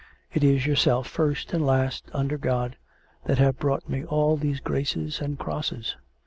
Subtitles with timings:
[0.33, 2.75] It is yourself, first and last, under God,
[3.25, 5.95] that have brought me all these graces and crosses.